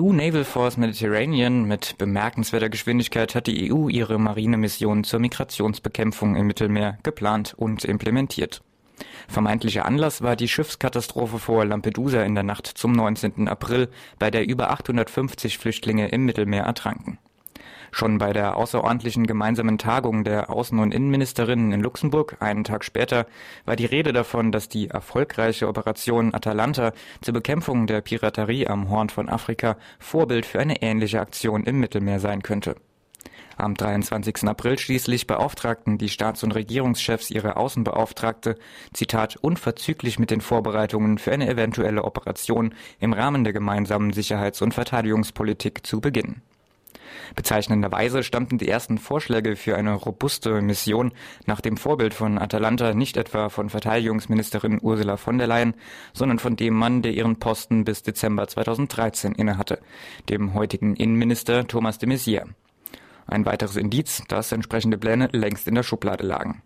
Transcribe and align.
EU 0.00 0.12
Naval 0.12 0.44
Force 0.44 0.76
Mediterranean 0.76 1.64
mit 1.64 1.98
bemerkenswerter 1.98 2.68
Geschwindigkeit 2.68 3.34
hat 3.34 3.46
die 3.46 3.72
EU 3.72 3.88
ihre 3.88 4.18
Marinemission 4.18 5.04
zur 5.04 5.20
Migrationsbekämpfung 5.20 6.36
im 6.36 6.46
Mittelmeer 6.46 6.98
geplant 7.02 7.54
und 7.56 7.84
implementiert. 7.84 8.62
Vermeintlicher 9.28 9.86
Anlass 9.86 10.22
war 10.22 10.36
die 10.36 10.48
Schiffskatastrophe 10.48 11.38
vor 11.38 11.64
Lampedusa 11.64 12.22
in 12.22 12.34
der 12.34 12.44
Nacht 12.44 12.66
zum 12.66 12.92
19. 12.92 13.48
April, 13.48 13.88
bei 14.18 14.30
der 14.30 14.48
über 14.48 14.70
850 14.70 15.58
Flüchtlinge 15.58 16.08
im 16.08 16.24
Mittelmeer 16.24 16.64
ertranken. 16.64 17.18
Schon 17.94 18.16
bei 18.16 18.32
der 18.32 18.56
außerordentlichen 18.56 19.26
gemeinsamen 19.26 19.76
Tagung 19.76 20.24
der 20.24 20.48
Außen- 20.48 20.80
und 20.80 20.94
Innenministerinnen 20.94 21.72
in 21.72 21.82
Luxemburg 21.82 22.38
einen 22.40 22.64
Tag 22.64 22.84
später 22.84 23.26
war 23.66 23.76
die 23.76 23.84
Rede 23.84 24.14
davon, 24.14 24.50
dass 24.50 24.70
die 24.70 24.88
erfolgreiche 24.88 25.68
Operation 25.68 26.32
Atalanta 26.32 26.92
zur 27.20 27.34
Bekämpfung 27.34 27.86
der 27.86 28.00
Piraterie 28.00 28.66
am 28.66 28.88
Horn 28.88 29.10
von 29.10 29.28
Afrika 29.28 29.76
Vorbild 29.98 30.46
für 30.46 30.58
eine 30.58 30.80
ähnliche 30.80 31.20
Aktion 31.20 31.64
im 31.64 31.80
Mittelmeer 31.80 32.18
sein 32.18 32.42
könnte. 32.42 32.76
Am 33.58 33.74
23. 33.74 34.44
April 34.44 34.78
schließlich 34.78 35.26
beauftragten 35.26 35.98
die 35.98 36.08
Staats- 36.08 36.42
und 36.42 36.52
Regierungschefs 36.52 37.30
ihre 37.30 37.56
Außenbeauftragte, 37.58 38.56
Zitat, 38.94 39.36
unverzüglich 39.36 40.18
mit 40.18 40.30
den 40.30 40.40
Vorbereitungen 40.40 41.18
für 41.18 41.32
eine 41.32 41.46
eventuelle 41.46 42.04
Operation 42.04 42.74
im 43.00 43.12
Rahmen 43.12 43.44
der 43.44 43.52
gemeinsamen 43.52 44.14
Sicherheits- 44.14 44.62
und 44.62 44.72
Verteidigungspolitik 44.72 45.86
zu 45.86 46.00
beginnen. 46.00 46.40
Bezeichnenderweise 47.34 48.22
stammten 48.22 48.58
die 48.58 48.68
ersten 48.68 48.98
Vorschläge 48.98 49.56
für 49.56 49.76
eine 49.76 49.94
robuste 49.94 50.60
Mission 50.60 51.12
nach 51.46 51.60
dem 51.60 51.76
Vorbild 51.76 52.14
von 52.14 52.38
Atalanta 52.38 52.94
nicht 52.94 53.16
etwa 53.16 53.48
von 53.48 53.70
Verteidigungsministerin 53.70 54.78
Ursula 54.82 55.16
von 55.16 55.38
der 55.38 55.46
Leyen, 55.46 55.74
sondern 56.12 56.38
von 56.38 56.56
dem 56.56 56.74
Mann, 56.74 57.02
der 57.02 57.12
ihren 57.12 57.38
Posten 57.38 57.84
bis 57.84 58.02
Dezember 58.02 58.48
2013 58.48 59.32
innehatte, 59.32 59.80
dem 60.28 60.54
heutigen 60.54 60.96
Innenminister 60.96 61.66
Thomas 61.66 61.98
de 61.98 62.08
Maizière. 62.08 62.46
Ein 63.26 63.46
weiteres 63.46 63.76
Indiz, 63.76 64.22
dass 64.28 64.52
entsprechende 64.52 64.98
Pläne 64.98 65.28
längst 65.32 65.68
in 65.68 65.74
der 65.74 65.82
Schublade 65.82 66.26
lagen. 66.26 66.62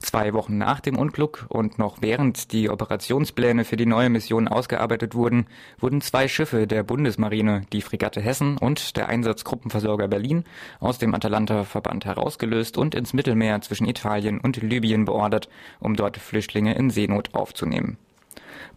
Zwei 0.00 0.34
Wochen 0.34 0.58
nach 0.58 0.80
dem 0.80 0.98
Unglück 0.98 1.46
und 1.48 1.78
noch 1.78 2.02
während 2.02 2.52
die 2.52 2.68
Operationspläne 2.68 3.64
für 3.64 3.76
die 3.76 3.86
neue 3.86 4.10
Mission 4.10 4.46
ausgearbeitet 4.46 5.14
wurden, 5.14 5.46
wurden 5.78 6.00
zwei 6.00 6.28
Schiffe 6.28 6.66
der 6.66 6.82
Bundesmarine, 6.82 7.62
die 7.72 7.80
Fregatte 7.80 8.20
Hessen 8.20 8.58
und 8.58 8.96
der 8.96 9.08
Einsatzgruppenversorger 9.08 10.08
Berlin, 10.08 10.44
aus 10.80 10.98
dem 10.98 11.14
Atalanta-Verband 11.14 12.04
herausgelöst 12.04 12.76
und 12.76 12.94
ins 12.94 13.14
Mittelmeer 13.14 13.62
zwischen 13.62 13.88
Italien 13.88 14.38
und 14.38 14.62
Libyen 14.62 15.06
beordert, 15.06 15.48
um 15.80 15.96
dort 15.96 16.18
Flüchtlinge 16.18 16.74
in 16.74 16.90
Seenot 16.90 17.34
aufzunehmen. 17.34 17.96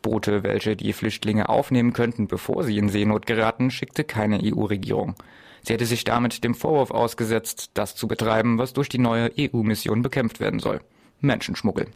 Boote, 0.01 0.43
welche 0.43 0.77
die 0.77 0.93
Flüchtlinge 0.93 1.49
aufnehmen 1.49 1.91
könnten, 1.91 2.27
bevor 2.27 2.63
sie 2.63 2.77
in 2.77 2.89
Seenot 2.89 3.25
geraten, 3.25 3.71
schickte 3.71 4.05
keine 4.05 4.39
EU-Regierung. 4.41 5.15
Sie 5.63 5.73
hätte 5.73 5.85
sich 5.85 6.05
damit 6.05 6.45
dem 6.45 6.55
Vorwurf 6.55 6.91
ausgesetzt, 6.91 7.71
das 7.73 7.95
zu 7.95 8.07
betreiben, 8.07 8.57
was 8.57 8.71
durch 8.71 8.87
die 8.87 8.97
neue 8.97 9.31
EU-Mission 9.37 10.01
bekämpft 10.01 10.39
werden 10.39 10.59
soll. 10.59 10.79
Menschenschmuggel. 11.21 11.87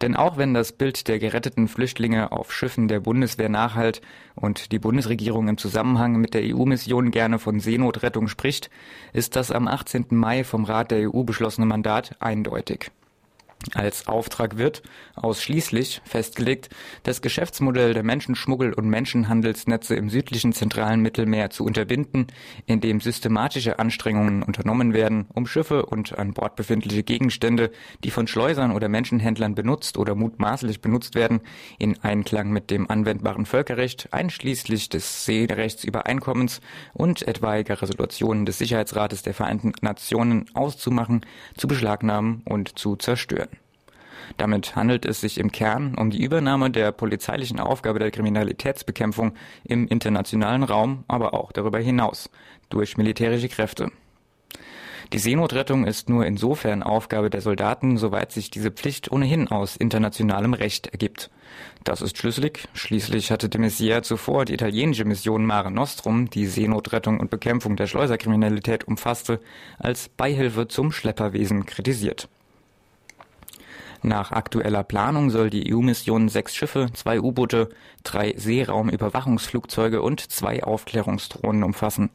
Denn 0.00 0.16
auch 0.16 0.36
wenn 0.36 0.54
das 0.54 0.72
Bild 0.72 1.08
der 1.08 1.18
geretteten 1.18 1.68
Flüchtlinge 1.68 2.32
auf 2.32 2.52
Schiffen 2.52 2.88
der 2.88 3.00
Bundeswehr 3.00 3.48
nachhalt 3.48 4.00
und 4.34 4.72
die 4.72 4.78
Bundesregierung 4.78 5.48
im 5.48 5.58
Zusammenhang 5.58 6.16
mit 6.16 6.34
der 6.34 6.42
EU-Mission 6.42 7.10
gerne 7.10 7.38
von 7.38 7.60
Seenotrettung 7.60 8.28
spricht, 8.28 8.70
ist 9.12 9.36
das 9.36 9.50
am 9.50 9.68
18. 9.68 10.06
Mai 10.10 10.44
vom 10.44 10.64
Rat 10.64 10.90
der 10.90 11.14
EU 11.14 11.22
beschlossene 11.22 11.66
Mandat 11.66 12.16
eindeutig. 12.20 12.90
Als 13.72 14.06
Auftrag 14.08 14.58
wird 14.58 14.82
ausschließlich 15.16 16.02
festgelegt, 16.04 16.68
das 17.02 17.22
Geschäftsmodell 17.22 17.94
der 17.94 18.02
Menschenschmuggel- 18.02 18.74
und 18.74 18.88
Menschenhandelsnetze 18.88 19.94
im 19.94 20.10
südlichen 20.10 20.52
zentralen 20.52 21.00
Mittelmeer 21.00 21.50
zu 21.50 21.64
unterbinden, 21.64 22.26
indem 22.66 23.00
systematische 23.00 23.78
Anstrengungen 23.78 24.42
unternommen 24.42 24.92
werden, 24.92 25.26
um 25.32 25.46
Schiffe 25.46 25.86
und 25.86 26.18
an 26.18 26.34
Bord 26.34 26.56
befindliche 26.56 27.02
Gegenstände, 27.02 27.70
die 28.04 28.10
von 28.10 28.26
Schleusern 28.26 28.70
oder 28.70 28.88
Menschenhändlern 28.88 29.54
benutzt 29.54 29.96
oder 29.96 30.14
mutmaßlich 30.14 30.80
benutzt 30.80 31.14
werden, 31.14 31.40
in 31.78 31.98
Einklang 32.02 32.50
mit 32.50 32.70
dem 32.70 32.90
anwendbaren 32.90 33.46
Völkerrecht, 33.46 34.08
einschließlich 34.12 34.90
des 34.90 35.24
Seerechtsübereinkommens 35.24 36.60
und 36.92 37.26
etwaiger 37.26 37.80
Resolutionen 37.80 38.44
des 38.44 38.58
Sicherheitsrates 38.58 39.22
der 39.22 39.34
Vereinten 39.34 39.72
Nationen 39.80 40.46
auszumachen, 40.54 41.24
zu 41.56 41.66
beschlagnahmen 41.66 42.42
und 42.44 42.78
zu 42.78 42.96
zerstören. 42.96 43.53
Damit 44.36 44.76
handelt 44.76 45.04
es 45.06 45.20
sich 45.20 45.38
im 45.38 45.52
Kern 45.52 45.94
um 45.96 46.10
die 46.10 46.22
Übernahme 46.22 46.70
der 46.70 46.92
polizeilichen 46.92 47.60
Aufgabe 47.60 47.98
der 47.98 48.10
Kriminalitätsbekämpfung 48.10 49.34
im 49.64 49.86
internationalen 49.88 50.62
Raum, 50.62 51.04
aber 51.08 51.34
auch 51.34 51.52
darüber 51.52 51.78
hinaus 51.78 52.30
durch 52.68 52.96
militärische 52.96 53.48
Kräfte. 53.48 53.90
Die 55.12 55.18
Seenotrettung 55.18 55.86
ist 55.86 56.08
nur 56.08 56.26
insofern 56.26 56.82
Aufgabe 56.82 57.30
der 57.30 57.40
Soldaten, 57.40 57.98
soweit 57.98 58.32
sich 58.32 58.50
diese 58.50 58.70
Pflicht 58.70 59.12
ohnehin 59.12 59.48
aus 59.48 59.76
internationalem 59.76 60.54
Recht 60.54 60.88
ergibt. 60.88 61.30
Das 61.84 62.00
ist 62.00 62.16
schlüssig. 62.16 62.66
Schließlich 62.72 63.30
hatte 63.30 63.48
de 63.48 63.60
Maizière 63.60 64.02
zuvor 64.02 64.44
die 64.44 64.54
italienische 64.54 65.04
Mission 65.04 65.44
Mare 65.44 65.70
Nostrum, 65.70 66.30
die 66.30 66.46
Seenotrettung 66.46 67.20
und 67.20 67.30
Bekämpfung 67.30 67.76
der 67.76 67.86
Schleuserkriminalität 67.86 68.88
umfasste, 68.88 69.40
als 69.78 70.08
Beihilfe 70.08 70.68
zum 70.68 70.90
Schlepperwesen 70.90 71.66
kritisiert. 71.66 72.28
Nach 74.04 74.32
aktueller 74.32 74.84
Planung 74.84 75.30
soll 75.30 75.48
die 75.48 75.72
EU-Mission 75.72 76.28
sechs 76.28 76.54
Schiffe, 76.54 76.88
zwei 76.92 77.22
U-Boote, 77.22 77.70
drei 78.02 78.34
Seeraumüberwachungsflugzeuge 78.36 80.02
und 80.02 80.20
zwei 80.30 80.62
Aufklärungsdrohnen 80.62 81.64
umfassen. 81.64 82.10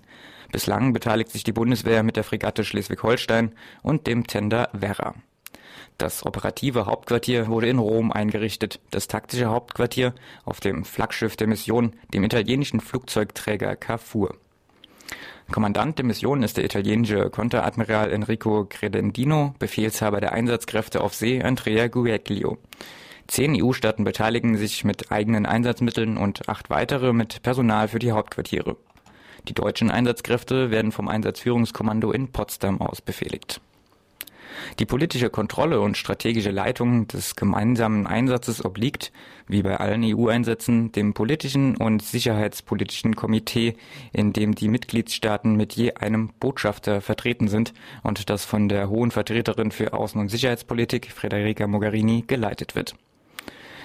Bislang 0.52 0.94
beteiligt 0.94 1.32
sich 1.32 1.44
die 1.44 1.52
Bundeswehr 1.52 2.04
mit 2.04 2.16
der 2.16 2.24
Fregatte 2.24 2.64
Schleswig-Holstein 2.64 3.56
und 3.82 4.06
dem 4.06 4.28
Tender 4.28 4.70
Werra. 4.72 5.16
Das 5.98 6.28
operative 6.28 6.86
Hauptquartier 6.86 7.48
wurde 7.48 7.70
in 7.70 7.80
Rom 7.80 8.12
eingerichtet, 8.12 8.80
das 8.92 9.08
taktische 9.08 9.48
Hauptquartier 9.48 10.14
auf 10.46 10.60
dem 10.60 10.86
Flaggschiff 10.86 11.38
der 11.38 11.48
Mission, 11.48 11.94
dem 12.14 12.24
italienischen 12.24 12.82
Flugzeugträger 12.82 13.76
Carrefour. 13.76 14.36
Kommandant 15.52 15.98
der 15.98 16.06
Mission 16.06 16.44
ist 16.44 16.58
der 16.58 16.66
italienische 16.66 17.30
Konteradmiral 17.30 18.12
Enrico 18.12 18.66
Credendino, 18.70 19.56
Befehlshaber 19.60 20.22
der 20.22 20.34
Einsatzkräfte 20.34 21.02
auf 21.02 21.16
See 21.16 21.42
Andrea 21.42 21.88
Gueglio. 21.88 22.58
Zehn 23.28 23.62
EU-Staaten 23.62 24.04
beteiligen 24.04 24.58
sich 24.58 24.84
mit 24.84 25.12
eigenen 25.12 25.46
Einsatzmitteln 25.46 26.18
und 26.18 26.50
acht 26.50 26.70
weitere 26.70 27.14
mit 27.14 27.44
Personal 27.44 27.88
für 27.88 28.00
die 28.00 28.12
Hauptquartiere. 28.12 28.76
Die 29.48 29.54
deutschen 29.54 29.92
Einsatzkräfte 29.92 30.72
werden 30.72 30.92
vom 30.92 31.08
Einsatzführungskommando 31.08 32.12
in 32.12 32.32
Potsdam 32.32 32.82
aus 32.82 33.02
befehligt. 33.02 33.62
Die 34.80 34.86
politische 34.86 35.30
Kontrolle 35.30 35.82
und 35.82 35.98
strategische 35.98 36.52
Leitung 36.52 37.08
des 37.08 37.36
gemeinsamen 37.36 38.08
Einsatzes 38.08 38.64
obliegt, 38.64 39.12
wie 39.48 39.64
bei 39.64 39.78
allen 39.78 40.04
EU-Einsätzen, 40.04 40.92
dem 40.92 41.14
politischen 41.14 41.76
und 41.78 42.02
sicherheitspolitischen 42.02 43.16
Komitee, 43.16 43.76
in 44.14 44.34
dem 44.34 44.56
die 44.56 44.68
Mitgliedstaaten 44.68 45.56
mit 45.56 45.74
je 45.74 45.94
einem 45.94 46.30
Botschafter 46.40 47.02
vertreten 47.02 47.48
sind 47.48 47.74
und 48.04 48.30
das 48.30 48.46
von 48.46 48.70
der 48.70 48.90
Hohen 48.90 49.12
Vertreterin 49.12 49.72
für 49.72 49.94
Außen- 49.94 50.20
und 50.20 50.30
Sicherheitspolitik, 50.30 51.12
Federica 51.12 51.68
Mogherini, 51.68 52.24
geleitet 52.28 52.76
wird. 52.76 52.96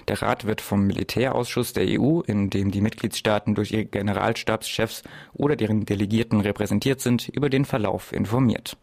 Der 0.08 0.20
Rat 0.20 0.44
wird 0.44 0.60
vom 0.60 0.86
Militärausschuss 0.86 1.72
der 1.72 1.86
EU, 1.98 2.20
in 2.20 2.50
dem 2.50 2.70
die 2.70 2.82
Mitgliedstaaten 2.82 3.54
durch 3.54 3.72
ihre 3.72 3.86
Generalstabschefs 3.86 5.02
oder 5.32 5.56
deren 5.56 5.86
Delegierten 5.86 6.40
repräsentiert 6.40 7.00
sind, 7.00 7.28
über 7.28 7.48
den 7.48 7.64
Verlauf 7.64 8.12
informiert. 8.12 8.76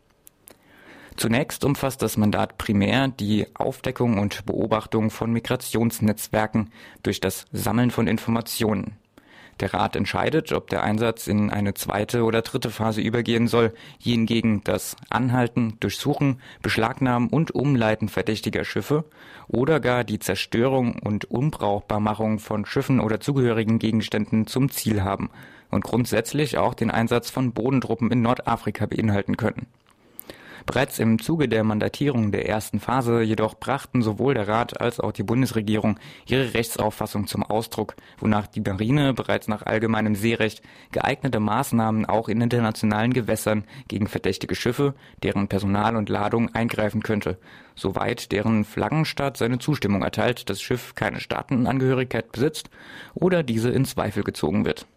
Zunächst 1.18 1.66
umfasst 1.66 2.02
das 2.02 2.18
Mandat 2.18 2.58
primär 2.58 3.08
die 3.10 3.48
Aufdeckung 3.54 4.18
und 4.18 4.46
Beobachtung 4.46 5.10
von 5.12 5.32
Migrationsnetzwerken 5.32 6.72
durch 7.04 7.20
das 7.20 7.46
Sammeln 7.52 7.92
von 7.92 8.08
Informationen. 8.08 8.98
Der 9.60 9.76
Rat 9.76 9.96
entscheidet, 9.96 10.54
ob 10.54 10.70
der 10.72 10.82
Einsatz 10.82 11.28
in 11.28 11.52
eine 11.52 11.76
zweite 11.76 12.24
oder 12.24 12.42
dritte 12.42 12.72
Phase 12.72 13.02
übergehen 13.02 13.48
soll, 13.48 13.74
hingegen 14.00 14.63
das 14.63 14.96
Anhalten, 15.10 15.78
Durchsuchen, 15.80 16.42
Beschlagnahmen 16.63 17.30
und 17.30 17.52
Umleiten 17.52 18.10
verdächtiger 18.10 18.64
Schiffe 18.64 19.04
oder 19.48 19.80
gar 19.80 20.04
die 20.04 20.18
Zerstörung 20.18 20.98
und 20.98 21.25
Unbrauchbarmachung 21.25 22.40
von 22.40 22.66
Schiffen 22.66 23.00
oder 23.00 23.19
zugehörigen 23.19 23.78
Gegenständen 23.78 24.48
zum 24.48 24.72
Ziel 24.72 25.04
haben 25.04 25.30
und 25.69 25.84
grundsätzlich 25.84 26.57
auch 26.57 26.74
den 26.74 26.90
Einsatz 26.90 27.30
von 27.30 27.52
Bodentruppen 27.52 28.10
in 28.10 28.24
Nordafrika 28.24 28.88
beinhalten 28.88 29.38
können. 29.38 29.68
Bereits 30.71 31.00
im 31.00 31.19
Zuge 31.19 31.50
der 31.50 31.65
Mandatierung 31.65 32.31
der 32.31 32.47
ersten 32.47 32.79
Phase 32.79 33.23
jedoch 33.23 33.56
brachten 33.56 34.01
sowohl 34.01 34.35
der 34.35 34.47
Rat 34.47 34.79
als 34.79 35.01
auch 35.01 35.12
die 35.12 35.21
Bundesregierung 35.21 36.00
ihre 36.25 36.53
Rechtsauffassung 36.53 37.27
zum 37.27 37.44
Ausdruck, 37.44 37.97
wonach 38.19 38.47
die 38.47 38.62
Marine 38.62 39.13
bereits 39.13 39.50
nach 39.50 39.63
allgemeinem 39.63 40.15
Seerecht 40.15 40.62
geeignete 40.94 41.41
Maßnahmen 41.41 42.06
auch 42.06 42.29
in 42.29 42.39
internationalen 42.39 43.12
Gewässern 43.12 43.65
gegen 43.89 44.07
verdächtige 44.07 44.56
Schiffe, 44.56 44.94
deren 45.23 45.50
Personal 45.50 45.97
und 45.97 46.07
Ladung 46.07 46.56
eingreifen 46.56 47.03
könnte, 47.03 47.38
soweit 47.75 48.31
deren 48.31 48.63
Flaggenstaat 48.63 49.35
seine 49.35 49.59
Zustimmung 49.59 50.03
erteilt, 50.03 50.50
das 50.50 50.62
Schiff 50.62 50.95
keine 50.95 51.19
Staatenangehörigkeit 51.19 52.31
besitzt 52.31 52.69
oder 53.13 53.44
diese 53.44 53.71
in 53.71 53.83
Zweifel 53.83 54.23
gezogen 54.23 54.63
wird. 54.63 54.88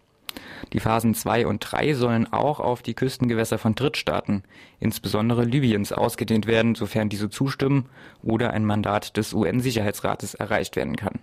Die 0.73 0.81
Phasen 0.81 1.15
2 1.15 1.47
und 1.47 1.61
3 1.61 1.95
sollen 1.95 2.33
auch 2.33 2.61
auf 2.61 2.83
die 2.83 2.95
Küstengewässer 2.95 3.59
von 3.59 3.75
Drittstaaten, 3.75 4.43
insbesondere 4.81 5.45
Libyens, 5.45 5.93
ausgedehnt 5.93 6.47
werden, 6.47 6.75
sofern 6.75 7.09
diese 7.09 7.31
zustimmen 7.31 7.89
oder 8.23 8.53
ein 8.53 8.65
Mandat 8.65 9.17
des 9.17 9.33
UN-Sicherheitsrates 9.33 10.35
erreicht 10.35 10.77
werden 10.77 10.97
kann. 10.97 11.21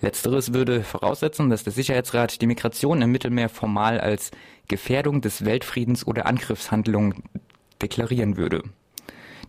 Letzteres 0.00 0.52
würde 0.52 0.82
voraussetzen, 0.82 1.48
dass 1.48 1.62
der 1.62 1.72
Sicherheitsrat 1.72 2.42
die 2.42 2.48
Migration 2.48 3.02
im 3.02 3.12
Mittelmeer 3.12 3.48
formal 3.48 4.00
als 4.00 4.32
Gefährdung 4.66 5.20
des 5.20 5.44
Weltfriedens 5.44 6.04
oder 6.06 6.26
Angriffshandlungen 6.26 7.22
deklarieren 7.80 8.36
würde. 8.36 8.64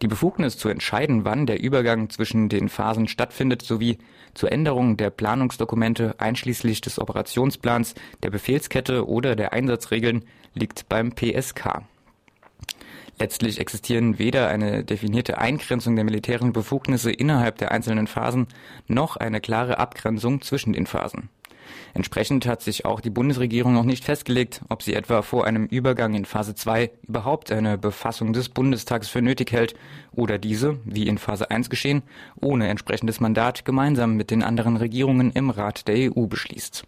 Die 0.04 0.10
Befugnis 0.10 0.58
zu 0.58 0.68
entscheiden, 0.68 1.24
wann 1.24 1.46
der 1.46 1.64
Übergang 1.64 2.10
zwischen 2.10 2.50
den 2.50 2.68
Phasen 2.68 3.08
stattfindet, 3.08 3.62
sowie 3.62 4.00
zur 4.34 4.52
Änderung 4.52 4.98
der 4.98 5.10
Planungsdokumente 5.10 6.16
einschließlich 6.18 6.82
des 6.82 7.00
Operationsplans, 7.00 7.96
der 8.22 8.30
Befehlskette 8.30 9.08
oder 9.08 9.38
der 9.38 9.54
Einsatzregeln 9.54 10.26
liegt 10.56 10.90
beim 10.90 11.14
PSK. 11.14 11.84
Letztlich 13.18 13.62
existieren 13.62 14.20
weder 14.20 14.50
eine 14.50 14.84
definierte 14.84 15.38
Eingrenzung 15.38 15.96
der 15.96 16.04
militärischen 16.04 16.52
Befugnisse 16.52 17.10
innerhalb 17.10 17.58
der 17.60 17.72
einzelnen 17.72 18.08
Phasen 18.08 18.48
noch 18.90 19.16
eine 19.16 19.40
klare 19.40 19.78
Abgrenzung 19.78 20.42
zwischen 20.42 20.74
den 20.74 20.86
Phasen. 20.86 21.30
Entsprechend 21.94 22.46
hat 22.46 22.62
sich 22.62 22.86
auch 22.86 23.02
die 23.02 23.10
Bundesregierung 23.10 23.74
noch 23.74 23.84
nicht 23.84 24.04
festgelegt, 24.04 24.62
ob 24.70 24.82
sie 24.82 24.94
etwa 24.94 25.22
vor 25.22 25.46
einem 25.46 25.66
Übergang 25.66 26.14
in 26.14 26.26
Phase 26.26 26.56
2 26.56 26.92
überhaupt 27.08 27.52
eine 27.52 27.78
Befassung 27.78 28.34
des 28.34 28.50
Bundestags 28.50 29.10
für 29.10 29.22
nötig 29.22 29.52
hält 29.52 29.76
oder 30.12 30.38
diese, 30.38 30.80
wie 30.86 31.08
in 31.08 31.18
Phase 31.18 31.52
1 31.52 31.70
geschehen, 31.70 32.04
ohne 32.40 32.68
entsprechendes 32.68 33.20
Mandat 33.20 33.66
gemeinsam 33.66 34.16
mit 34.16 34.32
den 34.32 34.44
anderen 34.44 34.78
Regierungen 34.78 35.32
im 35.32 35.50
Rat 35.50 35.88
der 35.88 36.12
EU 36.16 36.26
beschließt. 36.26 36.86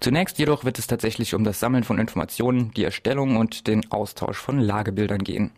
Zunächst 0.00 0.38
jedoch 0.38 0.64
wird 0.64 0.78
es 0.78 0.86
tatsächlich 0.86 1.34
um 1.34 1.44
das 1.44 1.58
Sammeln 1.60 1.84
von 1.84 1.98
Informationen, 1.98 2.70
die 2.76 2.84
Erstellung 2.84 3.36
und 3.36 3.66
den 3.66 3.90
Austausch 3.90 4.38
von 4.38 4.60
Lagebildern 4.60 5.24
gehen. 5.24 5.50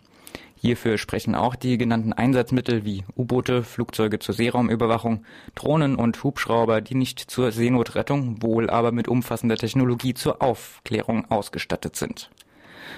Hierfür 0.60 0.99
sprechen 0.99 1.37
auch 1.37 1.55
die 1.55 1.78
genannten 1.78 2.12
Einsatzmittel 2.12 2.84
wie 2.84 3.05
U-Boote, 3.16 3.62
Flugzeuge 3.62 4.19
zur 4.19 4.34
Seeraumüberwachung, 4.34 5.25
Drohnen 5.55 5.94
und 5.94 6.22
Hubschrauber, 6.25 6.81
die 6.81 6.96
nicht 6.96 7.20
zur 7.20 7.52
Seenotrettung, 7.52 8.43
wohl 8.43 8.69
aber 8.69 8.90
mit 8.90 9.06
umfassender 9.06 9.56
Technologie 9.56 10.14
zur 10.14 10.43
Aufklärung 10.43 11.31
ausgestattet 11.31 11.94
sind. 11.94 12.31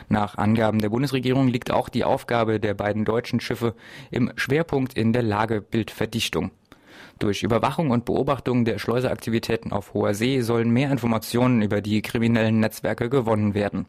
Nach 0.08 0.38
Angaben 0.38 0.78
der 0.78 0.88
Bundesregierung 0.88 1.48
liegt 1.48 1.70
auch 1.70 1.90
die 1.90 2.04
Aufgabe 2.04 2.60
der 2.60 2.72
beiden 2.72 3.04
deutschen 3.04 3.40
Schiffe 3.40 3.74
im 4.10 4.32
Schwerpunkt 4.36 4.94
in 4.94 5.12
der 5.12 5.22
Lagebildverdichtung. 5.22 6.52
Durch 7.18 7.42
Überwachung 7.42 7.90
und 7.90 8.06
Beobachtung 8.06 8.64
der 8.64 8.78
Schleuseraktivitäten 8.78 9.72
auf 9.72 9.92
hoher 9.92 10.14
See 10.14 10.40
sollen 10.40 10.70
mehr 10.70 10.90
Informationen 10.90 11.60
über 11.60 11.82
die 11.82 12.00
kriminellen 12.00 12.60
Netzwerke 12.60 13.10
gewonnen 13.10 13.52
werden. 13.52 13.84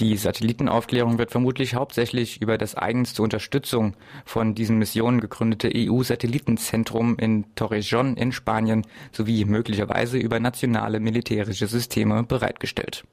Die 0.00 0.16
Satellitenaufklärung 0.16 1.18
wird 1.18 1.30
vermutlich 1.30 1.74
hauptsächlich 1.74 2.40
über 2.40 2.56
das 2.56 2.74
eigens 2.74 3.12
zur 3.12 3.24
Unterstützung 3.24 3.94
von 4.24 4.54
diesen 4.54 4.78
Missionen 4.78 5.20
gegründete 5.20 5.70
EU-Satellitenzentrum 5.74 7.18
in 7.18 7.44
Torrejón 7.54 8.16
in 8.16 8.32
Spanien 8.32 8.86
sowie 9.12 9.44
möglicherweise 9.44 10.16
über 10.16 10.40
nationale 10.40 11.00
militärische 11.00 11.66
Systeme 11.66 12.22
bereitgestellt. 12.22 13.04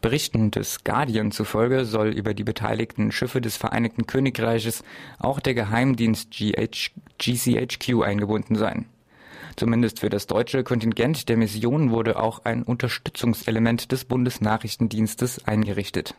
Berichten 0.00 0.50
des 0.50 0.82
Guardian 0.82 1.30
zufolge 1.30 1.84
soll 1.84 2.08
über 2.08 2.32
die 2.32 2.44
beteiligten 2.44 3.12
Schiffe 3.12 3.42
des 3.42 3.58
Vereinigten 3.58 4.06
Königreiches 4.06 4.82
auch 5.18 5.40
der 5.40 5.52
Geheimdienst 5.52 6.30
GCHQ 6.30 8.02
eingebunden 8.02 8.56
sein. 8.56 8.86
Zumindest 9.56 10.00
für 10.00 10.10
das 10.10 10.26
deutsche 10.26 10.64
Kontingent 10.64 11.30
der 11.30 11.38
Mission 11.38 11.90
wurde 11.90 12.20
auch 12.20 12.44
ein 12.44 12.62
Unterstützungselement 12.62 13.90
des 13.90 14.04
Bundesnachrichtendienstes 14.04 15.46
eingerichtet. 15.46 16.14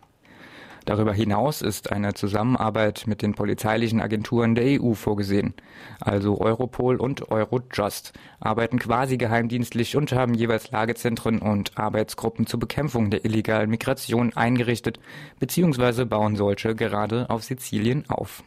Darüber 0.86 1.13
hinaus 1.13 1.62
ist 1.62 1.92
eine 1.92 2.13
Zusammenarbeit 2.13 3.04
mit 3.07 3.22
den 3.22 3.36
polizeilichen 3.36 4.00
Agenturen 4.00 4.56
der 4.56 4.81
EU 4.81 4.94
vorgesehen. 4.94 5.54
Also 6.00 6.39
Europol 6.39 6.95
und 6.95 7.30
Eurojust 7.30 8.13
arbeiten 8.39 8.80
quasi 8.80 9.18
geheimdienstlich 9.18 9.98
und 9.98 10.13
haben 10.13 10.34
jeweils 10.34 10.72
Lagezentren 10.72 11.39
und 11.39 11.78
Arbeitsgruppen 11.78 12.48
zur 12.48 12.62
Bekämpfung 12.62 13.12
der 13.12 13.25
illegalen 13.25 13.69
Migration 13.69 14.34
eingerichtet 14.34 14.98
bzw. 15.42 16.06
bauen 16.06 16.38
solche 16.38 16.74
gerade 16.74 17.30
auf 17.30 17.44
Sizilien 17.44 18.06
auf. 18.07 18.44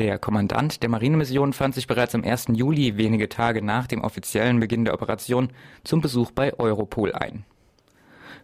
Der 0.00 0.18
Kommandant 0.18 0.82
der 0.82 0.88
Marinemission 0.88 1.52
fand 1.52 1.74
sich 1.74 1.86
bereits 1.86 2.14
am 2.14 2.24
1. 2.24 2.46
Juli, 2.54 2.96
wenige 2.96 3.28
Tage 3.28 3.60
nach 3.60 3.86
dem 3.86 4.00
offiziellen 4.00 4.58
Beginn 4.58 4.86
der 4.86 4.94
Operation, 4.94 5.50
zum 5.84 6.00
Besuch 6.00 6.30
bei 6.30 6.58
Europol 6.58 7.12
ein. 7.12 7.44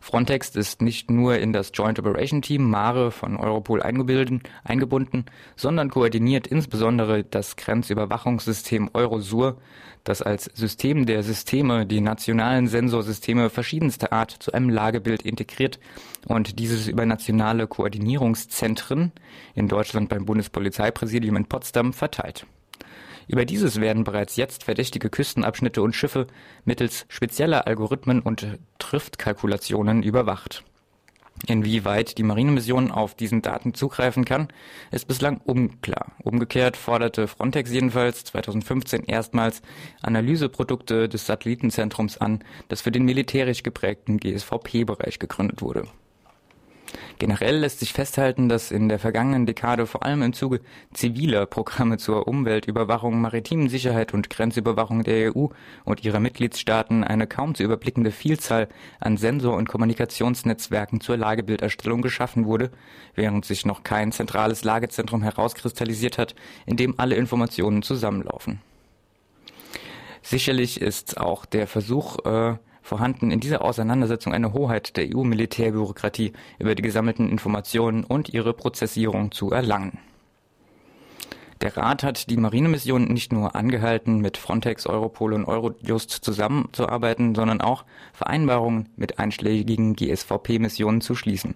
Frontex 0.00 0.54
ist 0.56 0.82
nicht 0.82 1.10
nur 1.10 1.38
in 1.38 1.52
das 1.52 1.72
Joint 1.75 1.98
Operation 1.98 2.43
Team 2.43 2.69
Mare 2.70 3.10
von 3.10 3.37
Europol 3.37 3.82
eingebunden, 3.82 5.25
sondern 5.56 5.90
koordiniert 5.90 6.46
insbesondere 6.46 7.25
das 7.25 7.56
Grenzüberwachungssystem 7.56 8.90
Eurosur, 8.94 9.58
das 10.04 10.22
als 10.22 10.44
System 10.54 11.06
der 11.06 11.22
Systeme 11.22 11.87
die 11.87 12.00
nationalen 12.00 12.69
Sensorsysteme 12.69 13.50
verschiedenster 13.50 14.12
Art 14.12 14.31
zu 14.31 14.52
einem 14.52 14.70
Lagebild 14.70 15.22
integriert 15.22 15.81
und 16.26 16.58
dieses 16.58 16.87
über 16.88 17.06
nationale 17.06 17.66
Koordinierungszentren 17.66 19.12
in 19.54 19.69
Deutschland 19.69 20.08
beim 20.08 20.25
Bundespolizeipräsidium 20.25 21.37
in 21.37 21.46
Potsdam 21.46 21.92
verteilt. 21.92 22.46
Über 23.28 23.44
dieses 23.44 23.81
werden 23.81 24.05
bereits 24.05 24.37
jetzt 24.37 24.64
verdächtige 24.64 25.11
Küstenabschnitte 25.11 25.82
und 25.82 25.94
Schiffe 25.94 26.26
mittels 26.64 27.06
spezieller 27.08 27.67
Algorithmen 27.67 28.20
und 28.20 28.46
Driftkalkulationen 28.78 30.02
überwacht. 30.02 30.64
Inwieweit 31.46 32.17
die 32.17 32.23
Marinemission 32.23 32.90
auf 32.90 33.14
diesen 33.14 33.43
Daten 33.43 33.75
zugreifen 33.75 34.25
kann, 34.25 34.49
ist 34.90 35.06
bislang 35.06 35.38
unklar. 35.44 36.12
Umgekehrt 36.23 36.76
forderte 36.76 37.28
Frontex 37.28 37.70
jedenfalls 37.70 38.25
2015 38.25 39.05
erstmals 39.05 39.61
Analyseprodukte 40.02 41.08
des 41.08 41.26
Satellitenzentrums 41.26 42.17
an, 42.17 42.43
das 42.69 42.81
für 42.81 42.90
den 42.90 43.05
militärisch 43.05 43.62
geprägten 43.62 44.19
GSVP-Bereich 44.19 45.19
gegründet 45.19 45.61
wurde. 45.61 45.87
Generell 47.18 47.58
lässt 47.58 47.80
sich 47.80 47.94
festhalten, 47.94 48.50
dass 48.50 48.70
in 48.70 48.90
der 48.90 48.98
vergangenen 48.98 49.46
Dekade 49.46 49.86
vor 49.86 50.02
allem 50.02 50.22
im 50.22 50.34
Zuge 50.34 50.60
ziviler 50.92 51.46
Programme 51.46 51.96
zur 51.96 52.28
Umweltüberwachung, 52.28 53.18
maritimen 53.20 53.70
Sicherheit 53.70 54.12
und 54.12 54.28
Grenzüberwachung 54.28 55.02
der 55.02 55.34
EU 55.34 55.46
und 55.84 56.04
ihrer 56.04 56.20
Mitgliedstaaten 56.20 57.04
eine 57.04 57.26
kaum 57.26 57.54
zu 57.54 57.62
überblickende 57.62 58.10
Vielzahl 58.10 58.68
an 59.00 59.16
Sensor- 59.16 59.56
und 59.56 59.68
Kommunikationsnetzwerken 59.68 61.00
zur 61.00 61.16
Lagebilderstellung 61.16 62.02
geschaffen 62.02 62.44
wurde, 62.44 62.70
während 63.14 63.46
sich 63.46 63.64
noch 63.64 63.82
kein 63.82 64.12
zentrales 64.12 64.62
Lagezentrum 64.62 65.23
herauskristallisiert 65.23 66.18
hat, 66.18 66.35
in 66.66 66.76
dem 66.76 66.99
alle 66.99 67.16
Informationen 67.16 67.82
zusammenlaufen. 67.82 68.61
Sicherlich 70.20 70.80
ist 70.80 71.18
auch 71.18 71.46
der 71.46 71.66
Versuch, 71.66 72.18
äh, 72.26 72.56
vorhanden 72.87 73.31
in 73.31 73.40
dieser 73.40 73.62
Auseinandersetzung 73.62 74.33
eine 74.33 74.52
Hoheit 74.52 74.97
der 74.97 75.14
EU-Militärbürokratie 75.14 76.33
über 76.59 76.75
die 76.75 76.83
gesammelten 76.83 77.28
Informationen 77.28 78.05
und 78.05 78.28
ihre 78.33 78.55
Prozessierung 78.55 79.33
zu 79.33 79.50
erlangen. 79.50 79.99
Der 81.62 81.76
Rat 81.76 82.02
hat 82.02 82.31
die 82.31 82.37
Marinemission 82.37 83.05
nicht 83.05 83.33
nur 83.33 83.57
angehalten, 83.57 84.21
mit 84.21 84.37
Frontex, 84.37 84.87
Europol 84.87 85.33
und 85.33 85.47
Eurojust 85.47 86.11
zusammenzuarbeiten, 86.11 87.35
sondern 87.35 87.61
auch 87.61 87.85
Vereinbarungen 88.12 88.90
mit 88.97 89.19
einschlägigen 89.19 89.97
GSVP-Missionen 89.97 91.00
zu 91.00 91.14
schließen. 91.14 91.55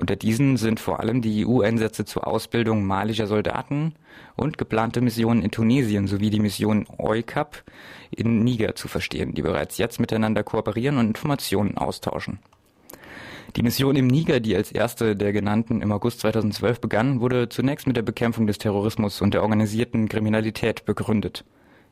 Unter 0.00 0.14
diesen 0.14 0.56
sind 0.56 0.78
vor 0.78 1.00
allem 1.00 1.22
die 1.22 1.44
EU-Einsätze 1.44 2.04
zur 2.04 2.26
Ausbildung 2.28 2.84
malischer 2.84 3.26
Soldaten 3.26 3.94
und 4.36 4.56
geplante 4.56 5.00
Missionen 5.00 5.42
in 5.42 5.50
Tunesien 5.50 6.06
sowie 6.06 6.30
die 6.30 6.38
Mission 6.38 6.86
EUCAP 6.98 7.64
in 8.10 8.44
Niger 8.44 8.76
zu 8.76 8.86
verstehen, 8.86 9.34
die 9.34 9.42
bereits 9.42 9.76
jetzt 9.76 9.98
miteinander 9.98 10.44
kooperieren 10.44 10.98
und 10.98 11.08
Informationen 11.08 11.76
austauschen. 11.76 12.38
Die 13.56 13.62
Mission 13.62 13.96
im 13.96 14.06
Niger, 14.06 14.38
die 14.38 14.54
als 14.54 14.70
erste 14.70 15.16
der 15.16 15.32
genannten 15.32 15.82
im 15.82 15.90
August 15.90 16.20
2012 16.20 16.80
begann, 16.80 17.20
wurde 17.20 17.48
zunächst 17.48 17.88
mit 17.88 17.96
der 17.96 18.02
Bekämpfung 18.02 18.46
des 18.46 18.58
Terrorismus 18.58 19.20
und 19.20 19.34
der 19.34 19.42
organisierten 19.42 20.08
Kriminalität 20.08 20.84
begründet. 20.84 21.44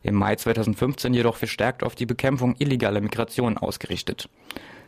Im 0.03 0.15
Mai 0.15 0.37
2015 0.37 1.13
jedoch 1.13 1.37
verstärkt 1.37 1.83
auf 1.83 1.97
die 1.97 2.07
Bekämpfung 2.07 2.55
illegaler 2.59 3.01
Migration 3.01 3.59
ausgerichtet. 3.59 4.29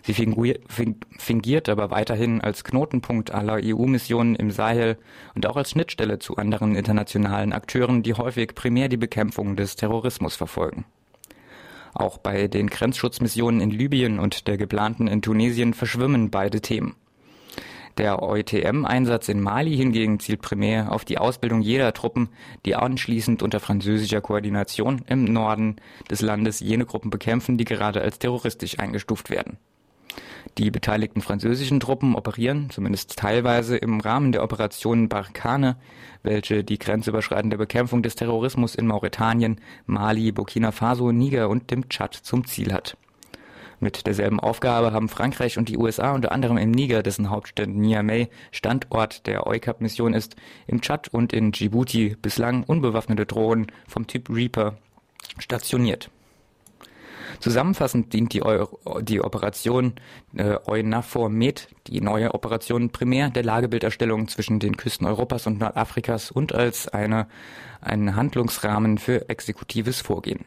Sie 0.02 0.14
fingiert 0.14 1.68
aber 1.68 1.90
weiterhin 1.90 2.40
als 2.40 2.64
Knotenpunkt 2.64 3.30
aller 3.30 3.60
EU-Missionen 3.62 4.36
im 4.36 4.50
Sahel 4.50 4.96
und 5.34 5.46
auch 5.46 5.56
als 5.56 5.70
Schnittstelle 5.70 6.18
zu 6.18 6.36
anderen 6.36 6.76
internationalen 6.76 7.52
Akteuren, 7.52 8.02
die 8.02 8.14
häufig 8.14 8.54
primär 8.54 8.88
die 8.88 8.96
Bekämpfung 8.96 9.56
des 9.56 9.76
Terrorismus 9.76 10.34
verfolgen. 10.34 10.84
Auch 11.94 12.18
bei 12.18 12.48
den 12.48 12.68
Grenzschutzmissionen 12.68 13.60
in 13.60 13.70
Libyen 13.70 14.18
und 14.18 14.46
der 14.46 14.56
geplanten 14.56 15.08
in 15.08 15.20
Tunesien 15.20 15.74
verschwimmen 15.74 16.30
beide 16.30 16.60
Themen. 16.60 16.94
Der 17.98 18.22
EUTM-Einsatz 18.22 19.28
in 19.28 19.40
Mali 19.40 19.76
hingegen 19.76 20.20
zielt 20.20 20.40
primär 20.40 20.92
auf 20.92 21.04
die 21.04 21.18
Ausbildung 21.18 21.60
jeder 21.60 21.92
Truppen, 21.92 22.28
die 22.64 22.76
anschließend 22.76 23.42
unter 23.42 23.58
französischer 23.58 24.20
Koordination 24.20 25.02
im 25.08 25.24
Norden 25.24 25.76
des 26.08 26.22
Landes 26.22 26.60
jene 26.60 26.86
Gruppen 26.86 27.10
bekämpfen, 27.10 27.58
die 27.58 27.64
gerade 27.64 28.00
als 28.00 28.20
terroristisch 28.20 28.78
eingestuft 28.78 29.30
werden. 29.30 29.58
Die 30.58 30.70
beteiligten 30.70 31.20
französischen 31.20 31.78
Truppen 31.78 32.16
operieren, 32.16 32.68
zumindest 32.70 33.16
teilweise, 33.16 33.76
im 33.76 34.00
Rahmen 34.00 34.32
der 34.32 34.42
Operation 34.42 35.08
Barkhane, 35.08 35.76
welche 36.22 36.64
die 36.64 36.78
grenzüberschreitende 36.78 37.56
Bekämpfung 37.56 38.02
des 38.02 38.16
Terrorismus 38.16 38.74
in 38.74 38.86
Mauretanien, 38.86 39.60
Mali, 39.86 40.32
Burkina 40.32 40.72
Faso, 40.72 41.12
Niger 41.12 41.48
und 41.48 41.70
dem 41.70 41.88
Tschad 41.88 42.14
zum 42.14 42.44
Ziel 42.44 42.72
hat. 42.72 42.96
Mit 43.80 44.08
derselben 44.08 44.40
Aufgabe 44.40 44.92
haben 44.92 45.08
Frankreich 45.08 45.56
und 45.56 45.68
die 45.68 45.78
USA 45.78 46.12
unter 46.12 46.32
anderem 46.32 46.58
im 46.58 46.72
Niger, 46.72 47.04
dessen 47.04 47.30
Hauptstadt 47.30 47.68
Niamey 47.68 48.28
Standort 48.50 49.26
der 49.28 49.46
EUCAP-Mission 49.46 50.14
ist, 50.14 50.34
im 50.66 50.80
Tschad 50.80 51.06
und 51.08 51.32
in 51.32 51.52
Djibouti 51.52 52.16
bislang 52.20 52.64
unbewaffnete 52.64 53.26
Drohnen 53.26 53.68
vom 53.86 54.08
Typ 54.08 54.28
Reaper 54.30 54.76
stationiert. 55.38 56.10
Zusammenfassend 57.40 58.12
dient 58.12 58.32
die, 58.32 58.42
Eu 58.42 58.66
die 59.00 59.20
Operation 59.20 59.94
äh, 60.36 60.56
EUNAVFOR 60.66 61.28
Med, 61.28 61.68
die 61.86 62.00
neue 62.00 62.34
Operation, 62.34 62.90
primär 62.90 63.30
der 63.30 63.44
Lagebilderstellung 63.44 64.28
zwischen 64.28 64.58
den 64.60 64.76
Küsten 64.76 65.06
Europas 65.06 65.46
und 65.46 65.58
Nordafrikas 65.58 66.30
und 66.30 66.54
als 66.54 66.88
eine, 66.88 67.26
ein 67.80 68.16
Handlungsrahmen 68.16 68.98
für 68.98 69.28
exekutives 69.28 70.00
Vorgehen. 70.00 70.44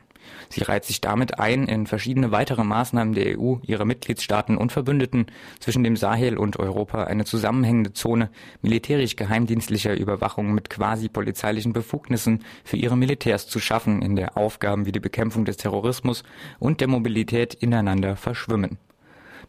Sie 0.50 0.64
reiht 0.64 0.86
sich 0.86 1.02
damit 1.02 1.40
ein 1.40 1.68
in 1.68 1.88
verschiedene 1.88 2.32
weitere 2.32 2.64
Maßnahmen 2.64 3.14
der 3.14 3.40
EU, 3.40 3.56
ihrer 3.64 3.86
Mitgliedstaaten 3.86 4.58
und 4.58 4.72
Verbündeten 4.72 5.28
zwischen 5.60 5.84
dem 5.84 5.96
Sahel 5.96 6.38
und 6.38 6.60
Europa 6.60 7.04
eine 7.06 7.26
zusammenhängende 7.26 7.94
Zone 7.94 8.30
militärisch-geheimdienstlicher 8.62 9.96
Überwachung 9.96 10.54
mit 10.54 10.70
quasi 10.70 11.10
polizeilichen 11.10 11.74
Befugnissen 11.74 12.44
für 12.64 12.78
ihre 12.78 12.98
Militärs 12.98 13.48
zu 13.48 13.60
schaffen, 13.60 14.02
in 14.02 14.16
der 14.16 14.38
Aufgaben 14.38 14.86
wie 14.86 14.92
die 14.92 15.00
Bekämpfung 15.00 15.46
des 15.46 15.58
Terrorismus 15.58 16.24
und 16.60 16.82
der 16.82 16.88
Mobilität 16.88 17.54
ineinander 17.54 18.16
verschwimmen 18.16 18.78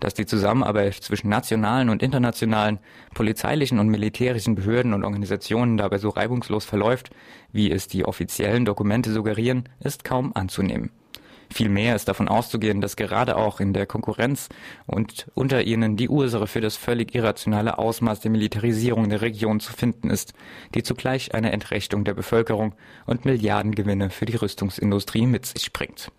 dass 0.02 0.14
die 0.14 0.26
Zusammenarbeit 0.26 0.94
zwischen 0.94 1.28
nationalen 1.28 1.88
und 1.88 2.02
internationalen 2.02 2.80
polizeilichen 3.14 3.78
und 3.78 3.88
militärischen 3.88 4.56
Behörden 4.56 4.94
und 4.94 5.04
Organisationen 5.04 5.76
dabei 5.76 5.98
so 5.98 6.08
reibungslos 6.08 6.64
verläuft, 6.64 7.10
wie 7.52 7.70
es 7.70 7.86
die 7.86 8.04
offiziellen 8.04 8.64
Dokumente 8.64 9.12
suggerieren, 9.12 9.68
ist 9.80 10.04
kaum 10.04 10.32
anzunehmen. 10.34 10.90
Vielmehr 11.52 11.94
ist 11.94 12.08
davon 12.08 12.28
auszugehen, 12.28 12.80
dass 12.80 12.96
gerade 12.96 13.36
auch 13.36 13.60
in 13.60 13.74
der 13.74 13.86
Konkurrenz 13.86 14.48
und 14.86 15.30
unter 15.34 15.62
ihnen 15.62 15.96
die 15.96 16.08
Ursache 16.08 16.46
für 16.46 16.62
das 16.62 16.76
völlig 16.76 17.14
irrationale 17.14 17.78
Ausmaß 17.78 18.20
der 18.20 18.30
Militarisierung 18.30 19.08
der 19.08 19.20
Region 19.20 19.60
zu 19.60 19.72
finden 19.72 20.10
ist, 20.10 20.32
die 20.74 20.82
zugleich 20.82 21.34
eine 21.34 21.52
Entrechtung 21.52 22.04
der 22.04 22.14
Bevölkerung 22.14 22.74
und 23.06 23.24
Milliardengewinne 23.24 24.10
für 24.10 24.24
die 24.24 24.36
Rüstungsindustrie 24.36 25.26
mit 25.26 25.46
sich 25.46 25.72
bringt 25.72 26.10